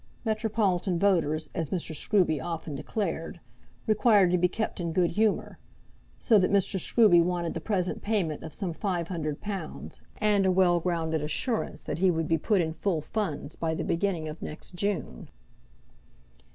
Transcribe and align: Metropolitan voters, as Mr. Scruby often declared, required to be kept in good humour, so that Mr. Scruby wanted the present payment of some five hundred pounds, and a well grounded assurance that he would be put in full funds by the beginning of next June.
Metropolitan 0.25 0.97
voters, 0.97 1.51
as 1.53 1.69
Mr. 1.69 1.95
Scruby 1.95 2.41
often 2.43 2.73
declared, 2.73 3.39
required 3.85 4.31
to 4.31 4.37
be 4.39 4.47
kept 4.47 4.79
in 4.79 4.93
good 4.93 5.11
humour, 5.11 5.59
so 6.17 6.39
that 6.39 6.49
Mr. 6.51 6.79
Scruby 6.79 7.21
wanted 7.21 7.53
the 7.53 7.61
present 7.61 8.01
payment 8.01 8.41
of 8.41 8.51
some 8.51 8.73
five 8.73 9.09
hundred 9.09 9.41
pounds, 9.41 10.01
and 10.17 10.43
a 10.43 10.51
well 10.51 10.79
grounded 10.79 11.21
assurance 11.21 11.81
that 11.83 11.99
he 11.99 12.09
would 12.09 12.27
be 12.27 12.39
put 12.39 12.61
in 12.61 12.73
full 12.73 13.01
funds 13.01 13.55
by 13.55 13.75
the 13.75 13.83
beginning 13.83 14.27
of 14.27 14.41
next 14.41 14.73
June. 14.73 15.29